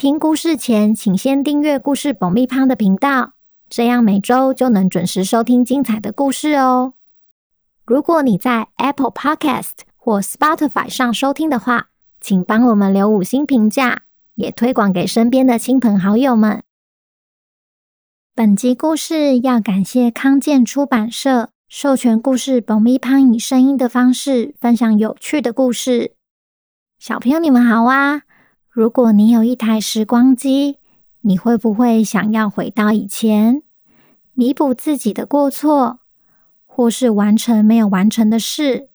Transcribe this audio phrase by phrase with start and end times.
[0.00, 3.34] 听故事前，请先订阅故事爆米花的频道，
[3.68, 6.94] 这样每周就能准时收听精彩的故事哦。
[7.84, 14.04] 如果你在 Apple Podcast 或 Spotify 上收听的话，请帮我们留五星评价，
[14.36, 16.62] 也推广给身边的亲朋好友们。
[18.34, 26.14] 本集故事要感谢康健出版社授权故事爆米花以声音的方式分享有趣的故事。
[26.98, 28.22] 小朋友，你们好啊！
[28.70, 30.78] 如果你有一台时光机，
[31.22, 33.64] 你会不会想要回到以前，
[34.32, 35.98] 弥补自己的过错，
[36.66, 38.88] 或是完成没有完成的事？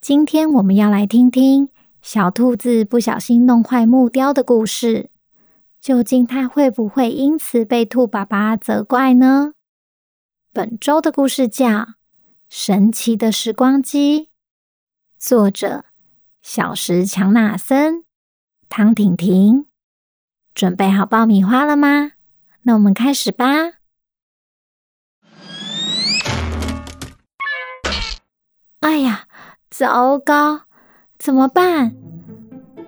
[0.00, 1.68] 今天我们要来听听
[2.02, 5.10] 小兔子不小心弄坏木雕的故事，
[5.80, 9.52] 究竟它会不会因此被兔爸爸责怪呢？
[10.52, 11.66] 本周的故事叫
[12.48, 14.22] 《神奇的时光机》，
[15.16, 15.84] 作者
[16.42, 18.07] 小石强纳森。
[18.68, 19.66] 汤婷婷，
[20.54, 22.12] 准备好爆米花了吗？
[22.62, 23.46] 那我们开始吧。
[28.80, 29.24] 哎呀，
[29.70, 30.62] 糟糕，
[31.18, 31.94] 怎么办？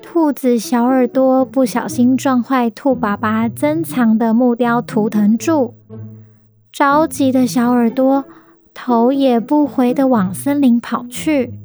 [0.02, 5.74] 兔子小耳朵不小心撞坏兔爸爸珍藏的木雕图腾柱，
[6.70, 8.24] 着急的小耳朵
[8.74, 11.58] 头也不回的往森林跑去。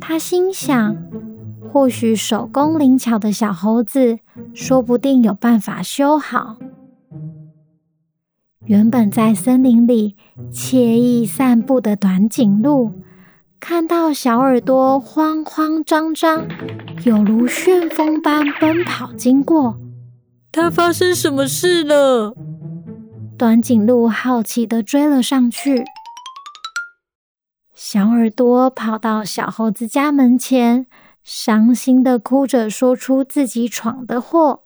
[0.00, 0.96] 他心想。
[1.72, 4.18] 或许手工灵巧的小猴子，
[4.52, 6.58] 说不定有办法修好。
[8.66, 10.14] 原本在森林里
[10.52, 12.92] 惬意散步的短颈鹿，
[13.58, 16.46] 看到小耳朵慌慌张张，
[17.06, 19.80] 有如旋风般奔跑经过，
[20.52, 22.36] 它发生什么事了？
[23.38, 25.84] 短颈鹿好奇的追了上去。
[27.72, 30.86] 小耳朵跑到小猴子家门前。
[31.22, 34.60] 伤心的哭着说出自己闯的祸。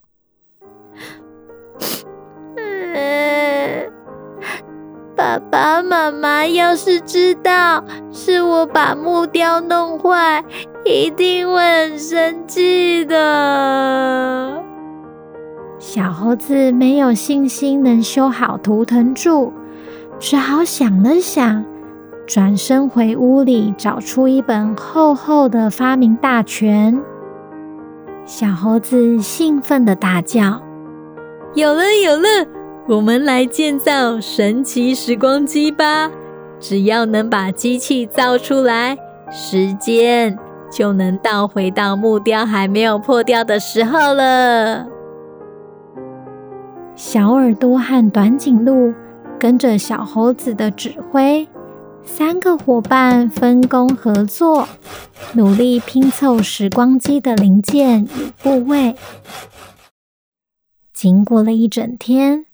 [5.15, 10.44] 爸爸妈妈要是知道是我把木雕弄坏，
[10.84, 11.59] 一定会
[11.89, 14.62] 很生气的。
[15.78, 19.53] 小猴子没有信心能修好图腾柱，
[20.19, 21.65] 只好想了想。
[22.26, 27.00] 转身回屋里，找出一本厚厚的发明大全。
[28.25, 30.60] 小猴子兴奋地大叫
[31.54, 32.28] ：“有了，有了！
[32.88, 36.10] 我们来建造神奇时光机吧！
[36.59, 38.98] 只要能把机器造出来，
[39.31, 40.37] 时间
[40.69, 44.87] 就能倒回到木雕还没有破掉的时候了。”
[46.97, 48.93] 小耳朵和短颈鹿
[49.38, 51.47] 跟着小猴子的指挥。
[52.06, 54.67] 三个伙伴分工合作，
[55.34, 58.94] 努力拼凑时光机的零件与部位。
[60.94, 62.47] 经过了一整天，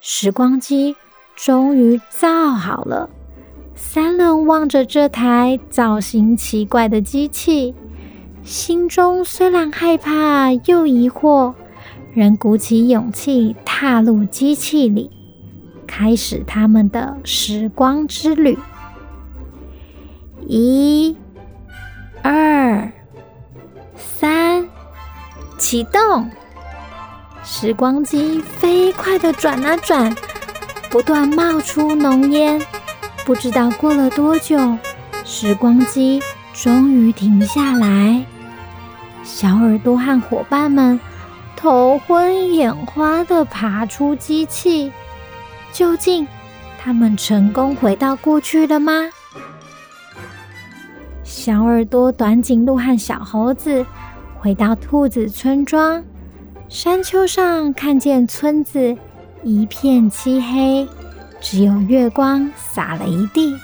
[0.00, 0.96] 时光机
[1.36, 3.10] 终于造好了。
[3.74, 7.74] 三人望着这台造型奇怪的机器，
[8.42, 11.52] 心中虽然害怕又疑惑，
[12.14, 15.10] 仍鼓起勇气踏入机器里，
[15.86, 18.56] 开始他们的时光之旅。
[20.52, 21.16] 一、
[22.24, 22.90] 二、
[23.94, 24.68] 三，
[25.56, 26.28] 启动！
[27.44, 30.12] 时光机飞快地转啊转，
[30.90, 32.60] 不断冒出浓烟。
[33.24, 34.58] 不知道过了多久，
[35.24, 36.20] 时光机
[36.52, 38.20] 终于停下来。
[39.22, 40.98] 小耳朵和伙伴们
[41.54, 44.90] 头昏眼花地爬出机器。
[45.72, 46.26] 究竟
[46.82, 49.08] 他们成功回到过去了吗？
[51.40, 53.86] 小耳朵、短颈鹿和小猴子
[54.38, 56.04] 回到兔子村庄，
[56.68, 58.94] 山丘上看见村子
[59.42, 60.86] 一片漆黑，
[61.40, 63.56] 只有月光洒了一地。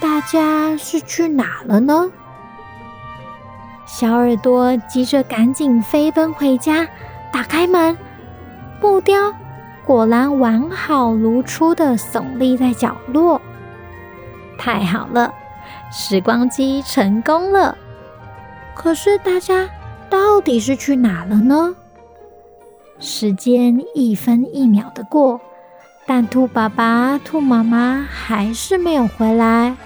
[0.00, 2.10] 大家是去哪了呢？
[3.84, 6.88] 小耳朵急着赶紧飞奔回家，
[7.30, 7.94] 打开门，
[8.80, 9.34] 木雕
[9.84, 13.38] 果然完好如初的耸立在角落。
[14.56, 15.30] 太好了！
[15.90, 17.76] 时光机成功了，
[18.74, 19.68] 可是大家
[20.10, 21.74] 到底是去哪了呢？
[22.98, 25.40] 时间一分一秒的过，
[26.06, 29.76] 但兔爸爸、兔妈妈还是没有回来。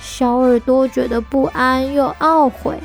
[0.00, 2.78] 小耳朵觉得不安又懊悔，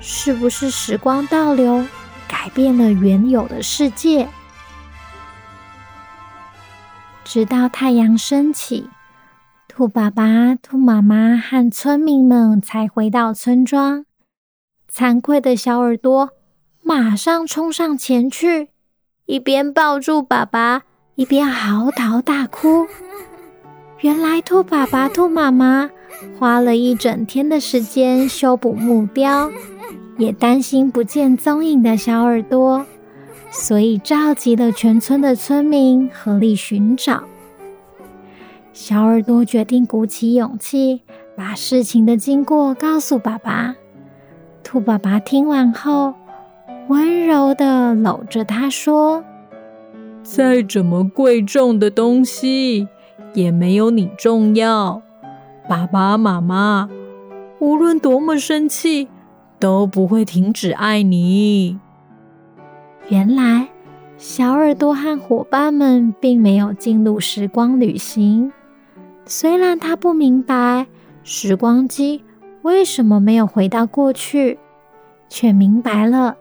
[0.00, 1.86] 是不是时光倒流，
[2.26, 4.28] 改变了原有的世界？
[7.24, 8.88] 直到太阳升起，
[9.78, 14.04] 兔爸爸、兔妈妈和村民们才回到村庄。
[14.92, 16.30] 惭愧的小耳朵
[16.82, 18.70] 马上冲上前去，
[19.26, 20.82] 一边抱住爸爸，
[21.14, 22.88] 一边嚎啕大哭。
[24.00, 25.88] 原来兔爸爸、兔妈妈
[26.36, 29.48] 花了一整天的时间修补木雕，
[30.16, 32.84] 也担心不见踪影的小耳朵，
[33.52, 37.22] 所以召集了全村的村民合力寻找。
[38.72, 41.02] 小耳朵决定鼓起勇气，
[41.36, 43.74] 把事情的经过告诉爸爸。
[44.62, 46.14] 兔爸爸听完后，
[46.88, 49.24] 温柔地搂着他说
[50.22, 52.86] ：“再怎么贵重的东西，
[53.34, 55.02] 也没有你重要。
[55.68, 56.88] 爸爸妈妈，
[57.58, 59.08] 无论多么生气，
[59.58, 61.78] 都不会停止爱你。”
[63.08, 63.68] 原来，
[64.18, 68.52] 小耳朵和伙伴们并没有进入时光旅行。
[69.30, 70.86] 虽然他不明白
[71.22, 72.24] 时光机。
[72.62, 74.58] 为什么没有回到过去？
[75.28, 76.36] 却明白了，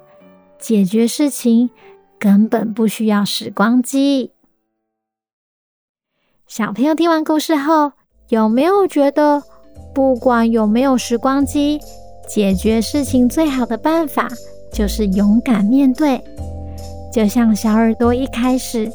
[0.58, 1.70] 解决事情
[2.18, 4.32] 根本不需要时光机。
[6.48, 7.92] 小朋友听完故事后，
[8.30, 9.44] 有没有觉得，
[9.94, 11.80] 不管有没有时光机，
[12.28, 14.28] 解决事情最好的办法
[14.74, 16.24] 就是勇敢面对？
[17.14, 18.92] 就像小耳朵一开始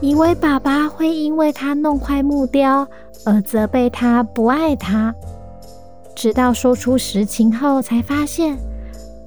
[0.00, 2.86] 以为爸爸会因为他弄坏木雕
[3.24, 5.14] 而责备他不爱他。
[6.14, 8.56] 直到说出实情后，才发现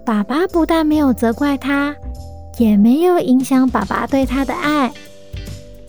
[0.05, 1.95] 爸爸不但没有责怪他，
[2.57, 4.91] 也没有影响爸爸对他的爱。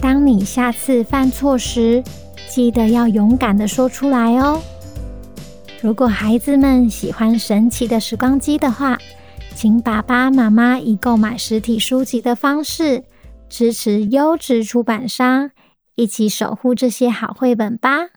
[0.00, 2.02] 当你下次犯错时，
[2.48, 4.60] 记得要勇敢地说出来哦。
[5.80, 8.98] 如果孩子们喜欢神奇的时光机的话，
[9.54, 13.04] 请爸爸妈妈以购买实体书籍的方式
[13.48, 15.50] 支持优质出版商，
[15.98, 18.08] 一起守护这些好绘本吧。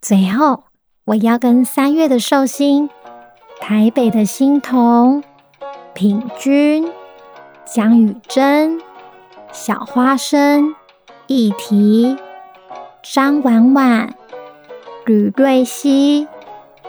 [0.00, 0.72] 最后。
[1.04, 2.88] 我要跟三月的寿星、
[3.60, 5.24] 台北的欣桐、
[5.94, 6.88] 品君、
[7.64, 8.80] 江雨珍、
[9.50, 10.76] 小花生、
[11.26, 12.16] 议题、
[13.02, 14.14] 张婉婉、
[15.04, 16.28] 吕瑞希、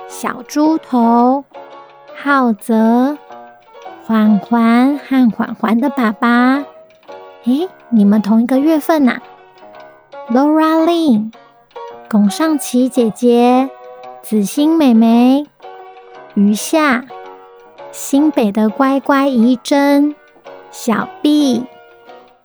[0.07, 1.43] 小猪头、
[2.15, 3.17] 浩泽、
[4.05, 6.63] 环环和环环的爸爸，
[7.45, 9.21] 诶，你们同一个月份呐、啊
[10.29, 11.31] ？Laura Lin、
[12.09, 13.69] 龚尚琪姐姐。
[14.21, 15.45] 子欣妹妹、
[16.33, 17.03] 余夏、
[17.91, 20.15] 新北的乖乖怡珍、
[20.71, 21.65] 小碧、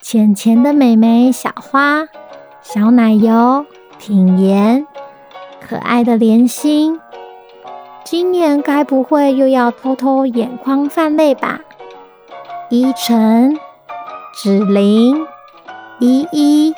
[0.00, 2.08] 浅浅的妹妹小花、
[2.62, 3.64] 小奶油、
[3.96, 4.84] 品言、
[5.60, 6.98] 可爱的莲心，
[8.02, 11.60] 今年该不会又要偷偷眼眶泛泪吧？
[12.70, 13.56] 依晨、
[14.40, 15.26] 芷玲、
[15.98, 16.72] 依依、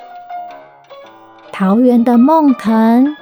[1.52, 3.14] 桃园的梦腾。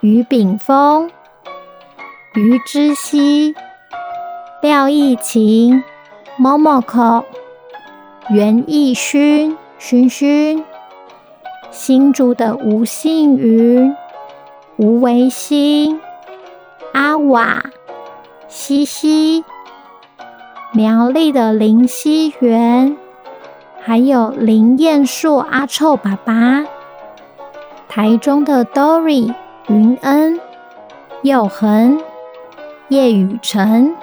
[0.00, 1.10] 于炳峰、
[2.34, 3.54] 于之熙、
[4.62, 5.84] 廖艺晴、
[6.38, 7.22] Momoko、
[8.30, 10.64] 袁艺勋、勋勋、
[11.70, 13.94] 新竹的吴幸云、
[14.78, 16.00] 吴维新、
[16.94, 17.62] 阿瓦、
[18.48, 19.44] 西西、
[20.72, 22.96] 苗栗的林熙媛，
[23.82, 26.64] 还有林彦硕、阿臭爸爸，
[27.88, 29.34] 台中的 Dory。
[29.68, 30.40] 云恩、
[31.22, 32.02] 佑恒、
[32.88, 33.94] 叶雨辰、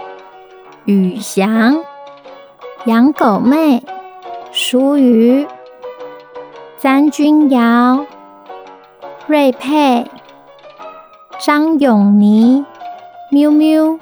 [0.85, 1.83] 宇翔、
[2.85, 3.83] 养狗妹、
[4.53, 5.45] 淑瑜、
[6.77, 8.05] 詹君瑶、
[9.25, 10.09] 瑞佩、
[11.37, 12.63] 张永妮、
[13.29, 13.99] 喵喵、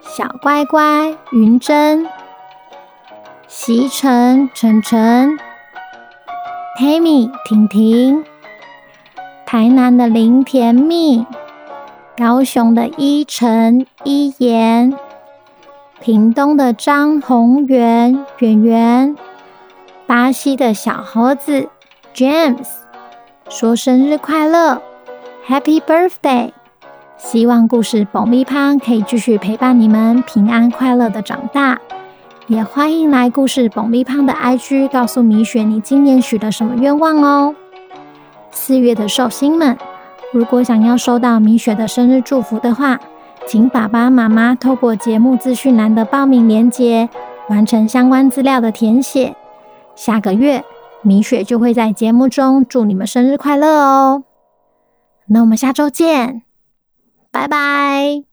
[0.00, 2.06] 小乖乖、云珍、
[3.54, 5.38] 席晨、晨晨、
[6.80, 8.24] Tammy、婷婷。
[9.44, 11.26] 台南的林甜蜜，
[12.16, 14.96] 高雄的依晨、依言，
[16.00, 19.16] 屏东的张宏源、圆圆，
[20.06, 21.68] 巴西的小猴子。
[22.14, 22.66] James，
[23.50, 24.80] 说生日快乐
[25.46, 26.52] ，Happy Birthday！
[27.18, 31.78] 希望故事爆米花可以继续陪伴你们平安快乐的长大，
[32.48, 37.54] 也欢迎来故事爆米胖的 IG 告诉米雪你今年许的什么愿望哦。
[38.50, 39.78] 四月的寿星们，
[40.32, 43.00] 如果想要收到米雪的生日祝福的话，
[43.46, 47.08] 请爸爸妈妈透过节目资讯栏的报名链接，
[47.48, 49.36] 完成相关资料的填写。
[49.94, 50.64] 下个月
[51.02, 54.24] 米雪就会在节目中祝你们生日快乐哦。
[55.28, 56.42] 那我们下周见，
[57.30, 58.31] 拜拜。